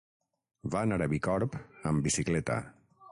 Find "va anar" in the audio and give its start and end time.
0.75-0.97